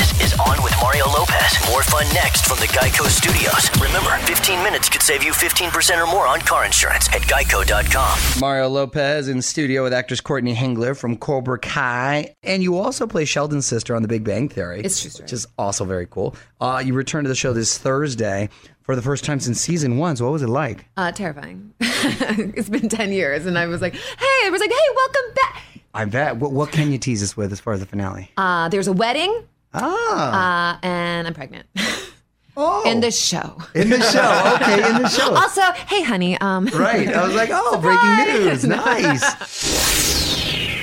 This 0.04 0.32
is 0.32 0.40
On 0.40 0.62
with 0.62 0.74
Mario 0.82 1.06
Lopez. 1.06 1.56
More 1.70 1.82
fun 1.82 2.04
next 2.12 2.44
from 2.44 2.58
the 2.58 2.66
Geico 2.66 3.06
Studios. 3.08 3.70
Remember, 3.80 4.10
15 4.26 4.62
minutes 4.62 4.90
could 4.90 5.00
save 5.00 5.22
you 5.22 5.32
15% 5.32 5.96
or 5.96 6.06
more 6.06 6.26
on 6.26 6.40
car 6.42 6.66
insurance 6.66 7.08
at 7.08 7.22
geico.com. 7.22 8.18
Mario 8.38 8.68
Lopez 8.68 9.28
in 9.28 9.40
studio 9.40 9.82
with 9.82 9.94
actress 9.94 10.20
Courtney 10.20 10.54
Henggeler 10.54 10.94
from 10.94 11.16
Cobra 11.16 11.58
Kai, 11.58 12.34
and 12.42 12.62
you 12.62 12.76
also 12.76 13.06
play 13.06 13.24
Sheldon's 13.24 13.64
sister 13.64 13.96
on 13.96 14.02
The 14.02 14.08
Big 14.08 14.24
Bang 14.24 14.50
Theory. 14.50 14.82
It's 14.82 15.00
true 15.00 15.10
story. 15.10 15.24
which 15.24 15.32
is 15.32 15.46
also 15.56 15.86
very 15.86 16.06
cool. 16.06 16.36
Uh, 16.60 16.82
you 16.84 16.92
return 16.92 17.24
to 17.24 17.28
the 17.28 17.34
show 17.34 17.54
this 17.54 17.78
Thursday 17.78 18.50
for 18.82 18.94
the 18.96 19.02
first 19.02 19.24
time 19.24 19.40
since 19.40 19.58
season 19.58 19.96
one. 19.96 20.16
So 20.16 20.26
what 20.26 20.32
was 20.34 20.42
it 20.42 20.50
like? 20.50 20.84
Uh, 20.98 21.12
terrifying. 21.12 21.72
it's 21.80 22.68
been 22.68 22.90
10 22.90 23.10
years. 23.10 23.46
And 23.46 23.58
I 23.58 23.68
was 23.68 23.80
like, 23.80 23.94
hey, 23.94 24.00
I 24.44 24.50
was 24.52 24.60
like, 24.60 24.70
hey, 24.70 24.94
welcome 24.94 25.34
back. 25.34 25.62
I 25.94 26.04
bet. 26.04 26.36
What, 26.36 26.52
what 26.52 26.72
can 26.72 26.92
you 26.92 26.98
tease 26.98 27.22
us 27.22 27.38
with 27.38 27.52
as 27.52 27.60
far 27.60 27.72
as 27.72 27.80
the 27.80 27.86
finale? 27.86 28.30
Uh, 28.36 28.68
there's 28.68 28.88
a 28.88 28.92
wedding 28.92 29.44
ah, 29.74 30.76
uh, 30.76 30.78
and 30.82 31.26
I'm 31.26 31.34
pregnant. 31.34 31.66
oh, 32.56 32.88
in 32.88 33.00
the 33.00 33.10
show. 33.10 33.56
in 33.74 33.90
the 33.90 34.00
show. 34.00 34.56
Okay, 34.62 34.88
in 34.88 35.02
the 35.02 35.08
show. 35.08 35.34
Also, 35.34 35.62
hey, 35.86 36.02
honey. 36.02 36.38
Um, 36.40 36.66
Right. 36.66 37.08
I 37.12 37.26
was 37.26 37.34
like, 37.34 37.50
oh, 37.52 37.78
breaking 37.82 38.44
news. 38.44 38.64
Nice. 38.64 39.22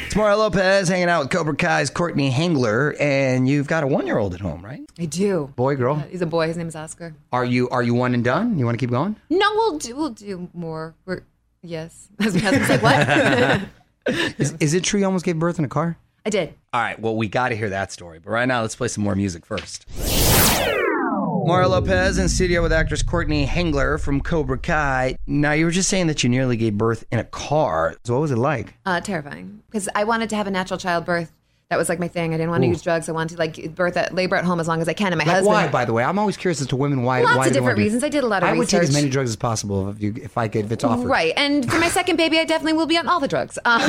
It's 0.05 0.15
Mario 0.17 0.37
Lopez 0.39 0.89
hanging 0.89 1.07
out 1.07 1.21
with 1.21 1.29
Cobra 1.31 1.55
Kai's 1.55 1.89
Courtney 1.89 2.29
Henggeler, 2.29 2.95
and 2.99 3.47
you've 3.47 3.67
got 3.67 3.83
a 3.85 3.87
one-year-old 3.87 4.33
at 4.33 4.41
home, 4.41 4.61
right? 4.63 4.81
I 4.99 5.05
do. 5.05 5.53
Boy, 5.55 5.77
girl. 5.77 5.95
He's 5.95 6.21
a 6.21 6.25
boy. 6.25 6.47
His 6.47 6.57
name 6.57 6.67
is 6.67 6.75
Oscar. 6.75 7.15
Are 7.31 7.45
you 7.45 7.69
are 7.69 7.81
you 7.81 7.93
one 7.93 8.13
and 8.13 8.21
done? 8.23 8.59
You 8.59 8.65
want 8.65 8.77
to 8.77 8.79
keep 8.79 8.89
going? 8.91 9.15
No, 9.29 9.49
we'll 9.55 9.77
do. 9.77 9.95
We'll 9.95 10.09
do 10.09 10.49
more. 10.53 10.95
We're 11.05 11.21
yes. 11.63 12.09
Husband, 12.21 12.43
husband's 12.43 12.69
like 12.69 12.81
what? 12.83 14.25
Is, 14.37 14.53
is 14.59 14.73
it 14.73 14.83
true 14.83 14.99
you 14.99 15.05
almost 15.05 15.23
gave 15.23 15.39
birth 15.39 15.59
in 15.59 15.63
a 15.65 15.69
car? 15.69 15.95
I 16.25 16.29
did. 16.29 16.53
All 16.73 16.81
right. 16.81 16.99
Well, 16.99 17.15
we 17.15 17.27
got 17.27 17.49
to 17.49 17.55
hear 17.55 17.69
that 17.69 17.91
story, 17.91 18.19
but 18.19 18.29
right 18.29 18.47
now 18.47 18.61
let's 18.61 18.75
play 18.75 18.87
some 18.87 19.03
more 19.03 19.15
music 19.15 19.45
first. 19.45 19.85
Mario 21.43 21.69
Lopez 21.69 22.19
in 22.19 22.29
studio 22.29 22.61
with 22.61 22.71
actress 22.71 23.01
Courtney 23.01 23.47
Henggeler 23.47 23.99
from 23.99 24.21
Cobra 24.21 24.59
Kai. 24.59 25.17
Now 25.25 25.53
you 25.53 25.65
were 25.65 25.71
just 25.71 25.89
saying 25.89 26.07
that 26.07 26.23
you 26.23 26.29
nearly 26.29 26.55
gave 26.55 26.77
birth 26.77 27.03
in 27.11 27.17
a 27.17 27.23
car. 27.23 27.95
So 28.05 28.13
what 28.13 28.21
was 28.21 28.31
it 28.31 28.37
like? 28.37 28.75
Uh, 28.85 29.01
terrifying 29.01 29.63
because 29.65 29.89
I 29.95 30.03
wanted 30.03 30.29
to 30.29 30.35
have 30.35 30.45
a 30.45 30.51
natural 30.51 30.77
childbirth. 30.77 31.31
That 31.71 31.77
was 31.77 31.87
like 31.87 31.99
my 31.99 32.09
thing. 32.09 32.33
I 32.33 32.37
didn't 32.37 32.49
want 32.49 32.63
to 32.63 32.67
use 32.67 32.81
drugs. 32.81 33.07
I 33.07 33.13
wanted 33.13 33.35
to 33.35 33.39
like 33.39 33.73
birth 33.75 33.95
at 33.95 34.13
labor 34.13 34.35
at 34.35 34.43
home 34.43 34.59
as 34.59 34.67
long 34.67 34.81
as 34.81 34.89
I 34.89 34.93
can. 34.93 35.13
And 35.13 35.17
my 35.17 35.23
Like 35.23 35.35
husband. 35.35 35.47
why, 35.47 35.67
by 35.69 35.85
the 35.85 35.93
way? 35.93 36.03
I'm 36.03 36.19
always 36.19 36.35
curious 36.35 36.59
as 36.59 36.67
to 36.67 36.75
women 36.75 37.03
why. 37.03 37.21
Lots 37.21 37.37
why 37.37 37.47
of 37.47 37.53
they 37.53 37.59
wanna 37.61 37.71
different 37.71 37.77
do- 37.77 37.83
reasons. 37.85 38.03
I 38.03 38.09
did 38.09 38.25
a 38.25 38.27
lot 38.27 38.43
of 38.43 38.49
I 38.49 38.53
would 38.53 38.67
take 38.67 38.83
as 38.83 38.91
many 38.93 39.09
drugs 39.09 39.29
as 39.29 39.37
possible 39.37 39.89
if 39.89 40.01
you 40.01 40.13
if 40.21 40.37
I 40.37 40.49
could 40.49 40.65
if 40.65 40.71
it's 40.73 40.83
offered. 40.83 41.07
Right, 41.07 41.31
and 41.37 41.65
for 41.71 41.79
my 41.79 41.87
second 41.87 42.17
baby, 42.17 42.39
I 42.39 42.43
definitely 42.43 42.73
will 42.73 42.87
be 42.87 42.97
on 42.97 43.07
all 43.07 43.21
the 43.21 43.27
drugs. 43.29 43.57
Um, 43.65 43.81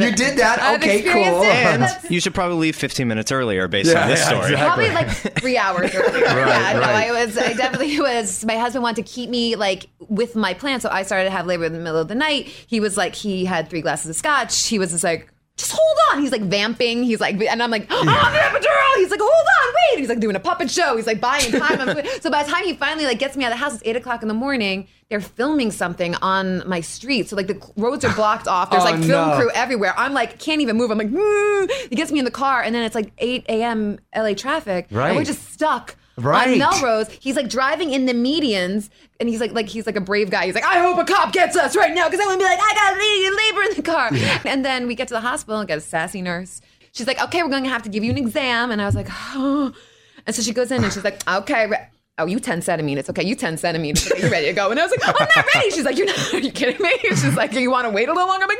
You 0.00 0.12
did 0.14 0.38
that. 0.38 0.76
Okay, 0.76 1.02
cool. 1.02 1.42
it. 1.42 1.48
And 1.48 2.10
you 2.10 2.20
should 2.20 2.34
probably 2.34 2.56
leave 2.56 2.76
15 2.76 3.06
minutes 3.06 3.30
earlier 3.30 3.68
based 3.68 3.90
Yeah, 3.92 4.02
on 4.04 4.08
this 4.08 4.20
yeah, 4.20 4.26
story. 4.28 4.52
exactly. 4.52 4.88
Probably 4.88 4.90
like 4.94 5.34
three 5.38 5.58
hours 5.58 5.94
earlier. 5.94 6.24
yeah, 6.24 6.72
no. 6.74 6.82
I 6.82 7.10
was. 7.12 7.36
I 7.36 7.52
definitely 7.52 8.00
was. 8.00 8.44
My 8.44 8.56
husband 8.56 8.82
wanted 8.82 9.04
to 9.06 9.12
keep 9.12 9.28
me 9.30 9.54
like 9.56 9.86
with 10.08 10.34
my 10.34 10.54
plan, 10.54 10.80
so 10.80 10.88
I 10.88 11.02
started 11.02 11.24
to 11.24 11.30
have 11.30 11.46
labor 11.46 11.64
in 11.64 11.72
the 11.72 11.78
middle 11.78 11.98
of 12.00 12.08
the 12.08 12.14
night. 12.14 12.46
He 12.46 12.80
was 12.80 12.96
like, 12.96 13.14
he 13.14 13.44
had 13.44 13.68
three 13.68 13.82
glasses 13.82 14.08
of 14.10 14.16
scotch. 14.16 14.66
He 14.66 14.78
was 14.78 14.90
just 14.92 15.04
like. 15.04 15.28
Just 15.56 15.72
hold 15.72 15.96
on. 16.12 16.20
He's 16.20 16.32
like 16.32 16.42
vamping. 16.42 17.02
He's 17.02 17.18
like, 17.20 17.40
and 17.40 17.62
I'm 17.62 17.70
like, 17.70 17.90
I 17.90 17.94
want 17.94 18.04
the 18.06 18.38
epidural. 18.68 18.96
He's 18.96 19.10
like, 19.10 19.20
hold 19.20 19.32
on, 19.32 19.74
wait. 19.90 20.00
He's 20.00 20.08
like 20.10 20.20
doing 20.20 20.36
a 20.36 20.40
puppet 20.40 20.70
show. 20.70 20.96
He's 20.96 21.06
like 21.06 21.20
buying 21.20 21.50
time. 21.50 21.96
So 22.20 22.30
by 22.30 22.42
the 22.42 22.50
time 22.50 22.64
he 22.64 22.74
finally 22.74 23.06
like 23.06 23.18
gets 23.18 23.36
me 23.36 23.44
out 23.44 23.52
of 23.52 23.58
the 23.58 23.64
house, 23.64 23.74
it's 23.74 23.82
eight 23.86 23.96
o'clock 23.96 24.20
in 24.22 24.28
the 24.28 24.34
morning. 24.34 24.86
They're 25.08 25.20
filming 25.20 25.70
something 25.70 26.14
on 26.16 26.68
my 26.68 26.80
street. 26.80 27.28
So 27.28 27.36
like 27.36 27.46
the 27.46 27.58
roads 27.76 28.04
are 28.04 28.12
blocked 28.14 28.48
off. 28.48 28.70
There's 28.70 28.82
Oh, 28.86 28.86
like 28.86 29.00
film 29.02 29.30
no. 29.30 29.36
crew 29.38 29.50
everywhere. 29.54 29.94
I'm 29.96 30.12
like, 30.12 30.38
can't 30.38 30.60
even 30.60 30.76
move. 30.76 30.90
I'm 30.90 30.98
like, 30.98 31.10
"Mm." 31.10 31.70
he 31.88 31.96
gets 31.96 32.12
me 32.12 32.18
in 32.18 32.24
the 32.26 32.30
car, 32.30 32.62
and 32.62 32.74
then 32.74 32.82
it's 32.84 32.94
like 32.94 33.12
8 33.18 33.46
a.m. 33.48 33.98
LA 34.14 34.34
traffic. 34.34 34.86
And 34.90 34.98
Right. 34.98 35.16
we're 35.16 35.24
just 35.24 35.52
stuck 35.52 35.96
Right. 36.16 36.52
on 36.52 36.58
Melrose. 36.58 37.10
He's 37.20 37.36
like 37.36 37.48
driving 37.48 37.92
in 37.92 38.06
the 38.06 38.14
medians, 38.14 38.88
and 39.20 39.28
he's 39.28 39.40
like, 39.40 39.52
like 39.52 39.68
he's 39.68 39.86
like 39.86 39.96
a 39.96 40.00
brave 40.00 40.30
guy. 40.30 40.46
He's 40.46 40.54
like, 40.54 40.64
I 40.64 40.78
hope 40.78 40.98
a 40.98 41.04
cop 41.04 41.32
gets 41.32 41.56
us 41.56 41.76
right 41.76 41.94
now 41.94 42.06
because 42.08 42.20
I 42.20 42.26
want 42.26 42.40
to 42.40 42.44
be 42.44 42.50
like, 42.50 42.58
I 42.60 42.74
got 42.74 42.96
labor 43.36 43.70
in 43.70 43.76
the 43.76 43.82
car. 43.82 44.46
And 44.50 44.64
then 44.64 44.86
we 44.86 44.94
get 44.94 45.08
to 45.08 45.14
the 45.14 45.20
hospital 45.20 45.58
and 45.60 45.68
get 45.68 45.78
a 45.78 45.82
sassy 45.82 46.22
nurse. 46.22 46.60
She's 46.92 47.06
like, 47.06 47.20
okay, 47.20 47.42
we're 47.42 47.50
going 47.50 47.64
to 47.64 47.68
have 47.70 47.82
to 47.82 47.90
give 47.90 48.02
you 48.02 48.10
an 48.10 48.16
exam. 48.18 48.70
And 48.70 48.80
I 48.80 48.86
was 48.86 48.94
like, 48.94 49.08
oh. 49.10 49.72
And 50.26 50.34
so 50.34 50.40
she 50.42 50.52
goes 50.54 50.70
in 50.72 50.82
and 50.82 50.92
she's 50.92 51.04
like, 51.04 51.26
okay. 51.28 51.66
Re- 51.66 51.88
Oh, 52.18 52.24
you 52.24 52.40
10 52.40 52.62
centimeters. 52.62 53.10
Okay, 53.10 53.22
you 53.24 53.36
10 53.36 53.58
centimeters. 53.58 54.10
Okay, 54.10 54.22
you 54.24 54.30
ready 54.32 54.46
to 54.46 54.54
go? 54.54 54.70
And 54.70 54.80
I 54.80 54.84
was 54.86 54.90
like, 54.90 55.06
I'm 55.06 55.28
not 55.36 55.44
ready. 55.54 55.70
She's 55.70 55.84
like, 55.84 55.98
You're 55.98 56.06
not, 56.06 56.32
are 56.32 56.38
you 56.38 56.50
kidding 56.50 56.80
me? 56.82 56.90
She's 57.10 57.36
like, 57.36 57.52
You 57.52 57.70
want 57.70 57.84
to 57.84 57.90
wait 57.90 58.08
a 58.08 58.12
little 58.14 58.26
longer? 58.26 58.44
I'm 58.44 58.48
like, 58.48 58.58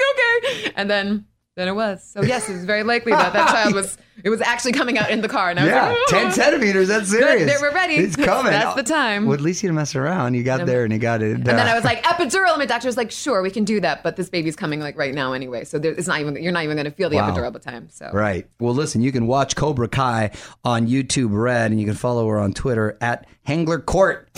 Okay. 0.61 0.73
And 0.77 0.91
then 0.91 1.25
then 1.57 1.69
it 1.69 1.75
was. 1.75 2.03
So 2.05 2.23
yes, 2.23 2.49
it 2.49 2.53
was 2.53 2.65
very 2.65 2.83
likely 2.83 3.13
that 3.13 3.33
that 3.33 3.49
child 3.51 3.75
was 3.75 3.97
it 4.25 4.31
was 4.31 4.41
actually 4.41 4.73
coming 4.73 4.99
out 4.99 5.11
in 5.11 5.23
the 5.23 5.29
car. 5.29 5.51
And 5.51 5.59
I 5.59 5.63
was 5.65 5.71
Yeah, 5.71 5.87
like, 5.89 5.97
"Oh." 5.99 6.07
ten 6.11 6.33
centimeters. 6.33 6.89
That's 6.89 7.11
serious. 7.11 7.51
they 7.51 7.59
were 7.67 7.73
ready. 7.75 7.95
It's 7.97 8.15
coming. 8.31 8.53
That's 8.53 8.75
the 8.77 8.83
time. 8.83 9.25
Well, 9.25 9.35
at 9.35 9.41
least 9.41 9.63
you 9.63 9.69
didn't 9.69 9.77
mess 9.77 9.97
around. 9.97 10.35
You 10.35 10.43
got 10.43 10.67
there 10.67 10.85
and 10.85 10.93
you 10.93 10.99
got 10.99 11.23
it. 11.23 11.33
And 11.37 11.49
uh, 11.49 11.57
then 11.57 11.67
I 11.67 11.75
was 11.75 11.85
like, 11.91 12.03
epidural. 12.05 12.51
And 12.51 12.59
my 12.59 12.67
doctor 12.67 12.89
was 12.89 12.97
like, 12.97 13.11
sure, 13.11 13.41
we 13.43 13.51
can 13.51 13.65
do 13.65 13.81
that, 13.81 14.03
but 14.03 14.17
this 14.17 14.29
baby's 14.29 14.55
coming 14.57 14.81
like 14.81 14.97
right 14.99 15.15
now 15.15 15.33
anyway. 15.33 15.65
So 15.65 15.79
there, 15.79 15.93
it's 15.93 16.07
not 16.07 16.21
even 16.21 16.37
you're 16.43 16.53
not 16.53 16.63
even 16.65 16.77
going 16.77 16.85
to 16.85 16.91
feel 16.91 17.09
the 17.11 17.17
Wow. 17.17 17.31
epidural 17.35 17.47
at 17.47 17.53
the 17.55 17.59
time. 17.59 17.89
So 17.91 18.11
Right. 18.13 18.47
Well, 18.61 18.75
listen, 18.75 19.01
you 19.01 19.11
can 19.11 19.27
watch 19.27 19.57
Cobra 19.57 19.89
Kai 19.89 20.33
on 20.65 20.87
YouTube 20.87 21.31
Red, 21.33 21.71
and 21.71 21.81
you 21.81 21.87
can 21.87 21.95
follow 21.97 22.29
her 22.29 22.39
on 22.39 22.53
Twitter 22.53 22.97
at 23.01 23.27
Henggeler 23.49 23.85
Court. 23.85 24.29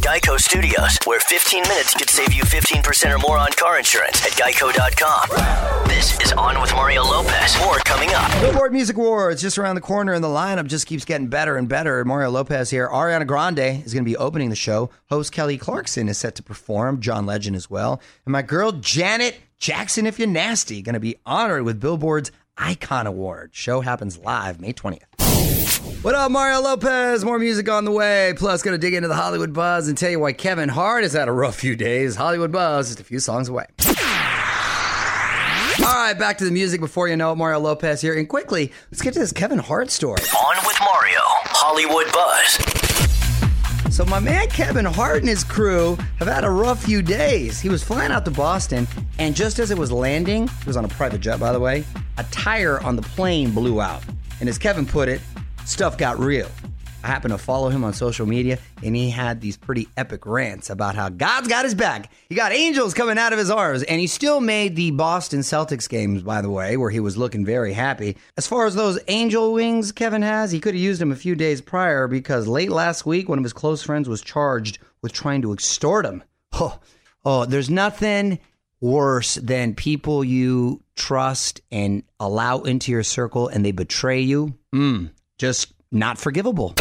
Geico 0.00 0.40
Studios, 0.40 0.98
where 1.04 1.20
15 1.20 1.62
minutes 1.68 1.92
could 1.92 2.08
save 2.08 2.32
you 2.32 2.42
15% 2.42 3.14
or 3.14 3.18
more 3.18 3.36
on 3.36 3.52
car 3.52 3.76
insurance 3.76 4.24
at 4.24 4.32
geico.com. 4.32 5.88
This 5.88 6.18
is 6.20 6.32
On 6.32 6.58
with 6.62 6.72
Mario 6.72 7.02
Lopez. 7.02 7.58
More 7.60 7.76
coming 7.80 8.08
up. 8.14 8.30
Billboard 8.40 8.72
Music 8.72 8.96
Awards 8.96 9.42
just 9.42 9.58
around 9.58 9.74
the 9.74 9.82
corner, 9.82 10.14
and 10.14 10.24
the 10.24 10.28
lineup 10.28 10.68
just 10.68 10.86
keeps 10.86 11.04
getting 11.04 11.26
better 11.28 11.56
and 11.56 11.68
better. 11.68 12.02
Mario 12.06 12.30
Lopez 12.30 12.70
here. 12.70 12.88
Ariana 12.88 13.26
Grande 13.26 13.84
is 13.84 13.92
going 13.92 14.02
to 14.04 14.10
be 14.10 14.16
opening 14.16 14.48
the 14.48 14.56
show. 14.56 14.88
Host 15.10 15.32
Kelly 15.32 15.58
Clarkson 15.58 16.08
is 16.08 16.16
set 16.16 16.34
to 16.36 16.42
perform. 16.42 17.00
John 17.00 17.26
Legend 17.26 17.54
as 17.54 17.68
well. 17.68 18.00
And 18.24 18.32
my 18.32 18.40
girl 18.42 18.72
Janet 18.72 19.38
Jackson, 19.58 20.06
if 20.06 20.18
you're 20.18 20.28
nasty, 20.28 20.80
going 20.80 20.94
to 20.94 21.00
be 21.00 21.16
honored 21.26 21.64
with 21.64 21.78
Billboard's 21.78 22.32
Icon 22.56 23.06
Award. 23.06 23.50
Show 23.52 23.82
happens 23.82 24.16
live 24.16 24.60
May 24.60 24.72
20th. 24.72 25.29
What 26.02 26.14
up, 26.14 26.30
Mario 26.30 26.62
Lopez? 26.62 27.26
More 27.26 27.38
music 27.38 27.68
on 27.68 27.84
the 27.84 27.90
way. 27.90 28.32
Plus, 28.34 28.62
going 28.62 28.72
to 28.72 28.78
dig 28.78 28.94
into 28.94 29.06
the 29.06 29.14
Hollywood 29.14 29.52
buzz 29.52 29.86
and 29.86 29.98
tell 29.98 30.10
you 30.10 30.18
why 30.18 30.32
Kevin 30.32 30.70
Hart 30.70 31.02
has 31.02 31.12
had 31.12 31.28
a 31.28 31.32
rough 31.32 31.56
few 31.56 31.76
days. 31.76 32.16
Hollywood 32.16 32.50
buzz, 32.50 32.88
just 32.88 33.00
a 33.00 33.04
few 33.04 33.18
songs 33.18 33.50
away. 33.50 33.66
All 35.80 35.84
right, 35.84 36.14
back 36.18 36.38
to 36.38 36.46
the 36.46 36.50
music 36.50 36.80
before 36.80 37.08
you 37.08 37.16
know 37.16 37.32
it. 37.32 37.36
Mario 37.36 37.58
Lopez 37.58 38.00
here. 38.00 38.18
And 38.18 38.26
quickly, 38.26 38.72
let's 38.90 39.02
get 39.02 39.12
to 39.12 39.18
this 39.18 39.30
Kevin 39.30 39.58
Hart 39.58 39.90
story. 39.90 40.22
On 40.22 40.56
with 40.64 40.78
Mario. 40.80 41.20
Hollywood 41.20 42.10
Buzz. 42.14 43.94
So, 43.94 44.06
my 44.06 44.20
man 44.20 44.48
Kevin 44.48 44.86
Hart 44.86 45.18
and 45.18 45.28
his 45.28 45.44
crew 45.44 45.96
have 46.18 46.28
had 46.28 46.44
a 46.44 46.50
rough 46.50 46.82
few 46.82 47.02
days. 47.02 47.60
He 47.60 47.68
was 47.68 47.84
flying 47.84 48.10
out 48.10 48.24
to 48.24 48.30
Boston, 48.30 48.88
and 49.18 49.36
just 49.36 49.58
as 49.58 49.70
it 49.70 49.76
was 49.76 49.92
landing, 49.92 50.48
he 50.48 50.64
was 50.66 50.78
on 50.78 50.86
a 50.86 50.88
private 50.88 51.20
jet, 51.20 51.38
by 51.38 51.52
the 51.52 51.60
way, 51.60 51.84
a 52.16 52.24
tire 52.30 52.80
on 52.82 52.96
the 52.96 53.02
plane 53.02 53.50
blew 53.50 53.82
out. 53.82 54.02
And 54.40 54.48
as 54.48 54.56
Kevin 54.56 54.86
put 54.86 55.06
it, 55.06 55.20
stuff 55.64 55.96
got 55.98 56.18
real. 56.18 56.48
I 57.02 57.06
happened 57.06 57.32
to 57.32 57.38
follow 57.38 57.70
him 57.70 57.82
on 57.82 57.94
social 57.94 58.26
media, 58.26 58.58
and 58.82 58.94
he 58.94 59.08
had 59.08 59.40
these 59.40 59.56
pretty 59.56 59.88
epic 59.96 60.26
rants 60.26 60.68
about 60.68 60.94
how 60.94 61.08
God's 61.08 61.48
got 61.48 61.64
his 61.64 61.74
back. 61.74 62.12
He 62.28 62.34
got 62.34 62.52
angels 62.52 62.92
coming 62.92 63.16
out 63.16 63.32
of 63.32 63.38
his 63.38 63.50
arms, 63.50 63.82
and 63.82 63.98
he 63.98 64.06
still 64.06 64.40
made 64.40 64.76
the 64.76 64.90
Boston 64.90 65.40
Celtics 65.40 65.88
games, 65.88 66.22
by 66.22 66.42
the 66.42 66.50
way, 66.50 66.76
where 66.76 66.90
he 66.90 67.00
was 67.00 67.16
looking 67.16 67.44
very 67.44 67.72
happy. 67.72 68.18
As 68.36 68.46
far 68.46 68.66
as 68.66 68.74
those 68.74 68.98
angel 69.08 69.54
wings 69.54 69.92
Kevin 69.92 70.22
has, 70.22 70.52
he 70.52 70.60
could 70.60 70.74
have 70.74 70.82
used 70.82 71.00
them 71.00 71.12
a 71.12 71.16
few 71.16 71.34
days 71.34 71.62
prior 71.62 72.06
because 72.06 72.46
late 72.46 72.70
last 72.70 73.06
week, 73.06 73.28
one 73.28 73.38
of 73.38 73.44
his 73.44 73.54
close 73.54 73.82
friends 73.82 74.08
was 74.08 74.20
charged 74.20 74.78
with 75.00 75.12
trying 75.12 75.40
to 75.42 75.52
extort 75.52 76.04
him. 76.04 76.22
Oh, 76.52 76.78
oh 77.24 77.46
there's 77.46 77.70
nothing 77.70 78.40
worse 78.80 79.36
than 79.36 79.74
people 79.74 80.24
you 80.24 80.82
trust 80.96 81.60
and 81.70 82.02
allow 82.18 82.60
into 82.60 82.92
your 82.92 83.02
circle 83.02 83.48
and 83.48 83.64
they 83.64 83.72
betray 83.72 84.20
you. 84.20 84.54
Mm, 84.74 85.10
just 85.40 85.72
not 85.90 86.18
forgivable. 86.18 86.74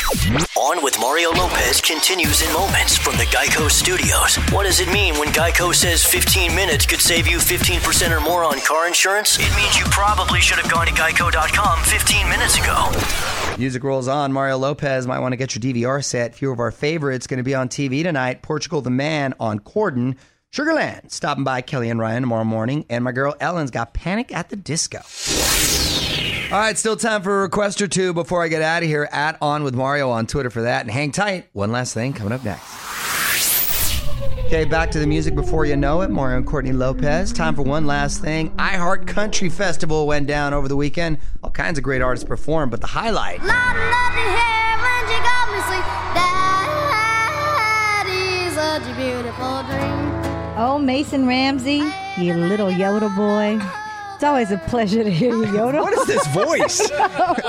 On 0.58 0.84
with 0.84 1.00
Mario 1.00 1.32
Lopez 1.32 1.82
continues 1.82 2.44
in 2.44 2.54
moments 2.54 2.96
from 2.98 3.14
the 3.18 3.24
Geico 3.24 3.72
Studios. 3.72 4.36
What 4.52 4.64
does 4.64 4.80
it 4.82 4.92
mean 4.92 5.16
when 5.16 5.30
Geico 5.30 5.74
says 5.74 6.04
15 6.06 6.54
minutes 6.54 6.86
could 6.86 7.00
save 7.00 7.26
you 7.26 7.38
15% 7.38 8.16
or 8.16 8.20
more 8.20 8.44
on 8.44 8.60
car 8.60 8.86
insurance? 8.86 9.40
It 9.40 9.50
means 9.56 9.80
you 9.80 9.86
probably 9.86 10.42
should 10.42 10.60
have 10.60 10.70
gone 10.70 10.86
to 10.86 10.94
geico.com 10.94 11.84
15 11.86 12.30
minutes 12.30 12.58
ago. 12.60 13.58
Music 13.58 13.84
rolls 13.84 14.08
on. 14.08 14.32
Mario 14.32 14.58
Lopez 14.58 15.08
might 15.08 15.20
want 15.20 15.32
to 15.32 15.38
get 15.38 15.56
your 15.56 15.62
DVR 15.62 16.04
set. 16.04 16.36
few 16.36 16.52
of 16.52 16.60
our 16.60 16.72
favorites 16.72 17.26
going 17.26 17.38
to 17.40 17.44
be 17.44 17.56
on 17.56 17.70
TV 17.70 18.04
tonight. 18.04 18.42
Portugal 18.44 18.82
the 18.82 18.92
Man 18.92 19.34
on 19.40 19.60
Corden. 19.60 20.18
Sugarland 20.52 21.12
stopping 21.12 21.44
by 21.44 21.62
Kelly 21.62 21.90
and 21.90 22.00
Ryan 22.00 22.24
tomorrow 22.24 22.44
morning. 22.44 22.86
And 22.90 23.04
my 23.04 23.12
girl 23.14 23.36
Ellen's 23.40 23.72
got 23.72 23.94
Panic 23.94 24.36
at 24.36 24.50
the 24.50 24.56
Disco. 24.56 25.00
All 26.52 26.58
right, 26.58 26.76
still 26.76 26.96
time 26.96 27.22
for 27.22 27.40
a 27.40 27.42
request 27.44 27.80
or 27.80 27.88
two 27.88 28.12
before 28.12 28.44
I 28.44 28.48
get 28.48 28.64
out 28.64 28.82
of 28.82 28.90
here. 28.90 29.08
At 29.12 29.38
On 29.40 29.64
with 29.64 29.76
Mario 29.76 30.10
on 30.10 30.26
Twitter 30.26 30.50
for 30.50 30.64
that. 30.64 30.82
And 30.82 30.90
hang 30.90 31.12
tight. 31.12 31.48
One 31.54 31.72
last 31.72 31.94
thing 31.94 32.12
coming 32.12 32.34
up 32.34 32.44
next. 32.44 32.66
Okay, 34.46 34.66
back 34.66 34.90
to 34.92 35.00
the 35.00 35.06
music 35.06 35.36
before 35.36 35.66
you 35.66 35.76
know 35.76 36.02
it. 36.02 36.10
Mario 36.10 36.38
and 36.38 36.48
Courtney 36.48 36.72
Lopez. 36.72 37.32
Time 37.32 37.56
for 37.56 37.62
one 37.62 37.86
last 37.86 38.22
thing. 38.22 38.52
I 38.58 38.78
Heart 38.78 39.06
Country 39.06 39.48
Festival 39.48 40.08
went 40.08 40.26
down 40.26 40.56
over 40.56 40.68
the 40.68 40.76
weekend. 40.76 41.20
All 41.44 41.52
kinds 41.52 41.78
of 41.78 41.84
great 41.84 42.02
artists 42.02 42.28
performed, 42.28 42.72
but 42.72 42.82
the 42.82 42.88
highlight 42.88 43.42
Oh, 50.62 50.80
Mason 50.80 51.28
Ramsey, 51.28 51.84
you 52.18 52.34
little 52.34 52.70
Yoda 52.70 53.16
boy. 53.16 53.64
It's 54.20 54.24
always 54.26 54.52
a 54.52 54.58
pleasure 54.58 55.02
to 55.02 55.10
hear 55.10 55.30
you, 55.34 55.46
Yoda. 55.46 55.80
What 55.82 55.94
is 55.94 56.06
this 56.06 56.28
voice? 56.34 56.86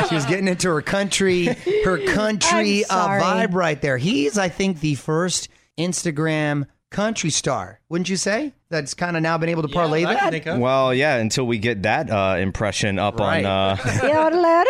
She 0.08 0.14
was 0.14 0.24
getting 0.24 0.46
into 0.46 0.68
her 0.68 0.80
country, 0.82 1.46
her 1.84 1.98
country 2.06 2.84
uh, 2.84 3.08
vibe 3.08 3.54
right 3.54 3.82
there. 3.82 3.96
He's, 3.98 4.38
I 4.38 4.48
think, 4.50 4.78
the 4.78 4.94
first 4.94 5.48
Instagram 5.76 6.66
country 6.92 7.30
star, 7.30 7.80
wouldn't 7.88 8.08
you 8.08 8.14
say? 8.16 8.52
That's 8.68 8.94
kind 8.94 9.16
of 9.16 9.22
now 9.24 9.36
been 9.36 9.48
able 9.48 9.62
to 9.62 9.68
parlay 9.68 10.04
I 10.04 10.12
that. 10.14 10.20
can 10.20 10.30
think 10.30 10.46
of. 10.46 10.58
well, 10.60 10.94
yeah, 10.94 11.16
until 11.16 11.44
we 11.44 11.58
get 11.58 11.82
that 11.82 12.08
uh, 12.08 12.36
impression 12.38 13.00
up 13.00 13.18
Right. 13.18 13.44
on. 13.44 13.72
Uh, 13.72 13.76
Yoda. 13.82 14.64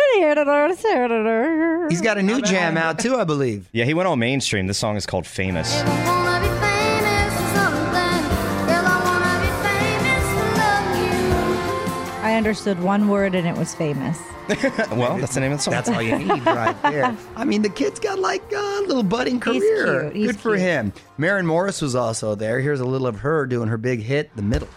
He's 1.91 2.01
got 2.01 2.17
a 2.17 2.23
new 2.23 2.41
jam 2.41 2.77
out 2.77 2.97
too, 2.97 3.15
I 3.15 3.25
believe. 3.25 3.69
yeah, 3.73 3.85
he 3.85 3.93
went 3.93 4.07
all 4.07 4.15
mainstream. 4.15 4.65
This 4.65 4.79
song 4.79 4.95
is 4.95 5.05
called 5.05 5.27
Famous. 5.27 5.81
Understood 12.41 12.81
one 12.81 13.07
word 13.07 13.35
and 13.35 13.47
it 13.47 13.55
was 13.55 13.75
famous. 13.75 14.17
Well, 14.91 15.19
that's 15.19 15.35
the 15.35 15.41
name 15.41 15.51
of 15.51 15.59
the 15.59 15.63
song. 15.63 15.73
That's 15.75 15.89
all 15.89 16.01
you 16.01 16.17
need 16.17 16.43
right 16.43 16.75
there. 16.81 17.15
I 17.35 17.45
mean, 17.45 17.61
the 17.61 17.69
kid's 17.69 17.99
got 17.99 18.17
like 18.17 18.41
a 18.51 18.81
little 18.87 19.03
budding 19.03 19.39
career. 19.39 19.61
He's 19.61 19.69
career. 19.85 20.01
cute. 20.01 20.15
He's 20.15 20.31
Good 20.31 20.39
for 20.39 20.49
cute. 20.55 20.61
him. 20.61 20.93
Maren 21.19 21.45
Morris 21.45 21.83
was 21.83 21.95
also 21.95 22.33
there. 22.33 22.59
Here's 22.59 22.79
a 22.79 22.85
little 22.85 23.05
of 23.05 23.19
her 23.19 23.45
doing 23.45 23.67
her 23.69 23.77
big 23.77 24.01
hit, 24.01 24.35
The 24.35 24.41
Middle. 24.41 24.67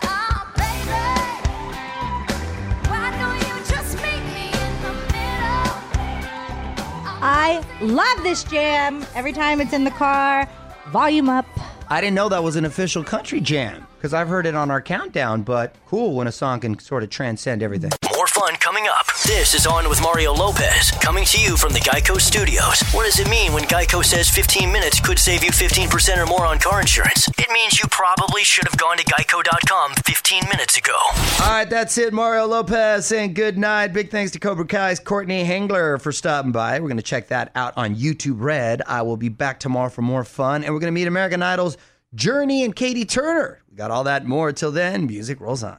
I 7.26 7.64
love 7.80 8.22
this 8.22 8.44
jam. 8.44 9.06
Every 9.14 9.32
time 9.32 9.62
it's 9.62 9.72
in 9.72 9.84
the 9.84 9.90
car, 9.90 10.46
volume 10.92 11.30
up. 11.30 11.46
I 11.88 12.02
didn't 12.02 12.14
know 12.14 12.28
that 12.28 12.42
was 12.42 12.56
an 12.56 12.66
official 12.66 13.02
country 13.02 13.40
jam 13.40 13.86
because 14.04 14.12
I've 14.12 14.28
heard 14.28 14.44
it 14.44 14.54
on 14.54 14.70
our 14.70 14.82
countdown, 14.82 15.44
but 15.44 15.74
cool 15.86 16.14
when 16.14 16.26
a 16.26 16.32
song 16.32 16.60
can 16.60 16.78
sort 16.78 17.02
of 17.02 17.08
transcend 17.08 17.62
everything. 17.62 17.90
More 18.14 18.26
fun 18.26 18.54
coming 18.56 18.86
up. 18.86 19.06
This 19.24 19.54
is 19.54 19.66
On 19.66 19.88
with 19.88 20.02
Mario 20.02 20.34
Lopez, 20.34 20.90
coming 21.00 21.24
to 21.24 21.40
you 21.40 21.56
from 21.56 21.72
the 21.72 21.78
Geico 21.78 22.20
Studios. 22.20 22.82
What 22.92 23.06
does 23.06 23.18
it 23.18 23.30
mean 23.30 23.54
when 23.54 23.64
Geico 23.64 24.04
says 24.04 24.28
15 24.28 24.70
minutes 24.70 25.00
could 25.00 25.18
save 25.18 25.42
you 25.42 25.50
15% 25.50 26.18
or 26.18 26.26
more 26.26 26.44
on 26.44 26.58
car 26.58 26.82
insurance? 26.82 27.28
It 27.38 27.50
means 27.50 27.78
you 27.78 27.88
probably 27.90 28.44
should 28.44 28.68
have 28.68 28.76
gone 28.76 28.98
to 28.98 29.04
geico.com 29.04 29.94
15 30.04 30.48
minutes 30.50 30.76
ago. 30.76 30.98
All 31.42 31.48
right, 31.48 31.70
that's 31.70 31.96
it. 31.96 32.12
Mario 32.12 32.44
Lopez 32.46 33.06
saying 33.06 33.32
good 33.32 33.56
night. 33.56 33.94
Big 33.94 34.10
thanks 34.10 34.32
to 34.32 34.38
Cobra 34.38 34.66
Kai's 34.66 35.00
Courtney 35.00 35.44
Henggeler 35.44 35.98
for 35.98 36.12
stopping 36.12 36.52
by. 36.52 36.78
We're 36.78 36.88
going 36.88 36.98
to 36.98 37.02
check 37.02 37.28
that 37.28 37.52
out 37.54 37.72
on 37.78 37.94
YouTube 37.94 38.42
Red. 38.42 38.82
I 38.86 39.00
will 39.00 39.16
be 39.16 39.30
back 39.30 39.60
tomorrow 39.60 39.88
for 39.88 40.02
more 40.02 40.24
fun, 40.24 40.62
and 40.62 40.74
we're 40.74 40.80
going 40.80 40.92
to 40.92 40.94
meet 40.94 41.06
American 41.06 41.42
Idol's 41.42 41.78
Jurnee 42.14 42.64
and 42.64 42.76
Catie 42.76 43.04
Turner. 43.04 43.60
We 43.70 43.76
got 43.76 43.90
all 43.90 44.04
that 44.04 44.24
more. 44.24 44.52
Till 44.52 44.70
then, 44.70 45.06
music 45.06 45.40
rolls 45.40 45.64
on. 45.64 45.78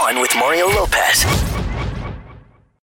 On 0.00 0.20
with 0.20 0.30
Mario 0.36 0.68
Lopez. 0.68 1.24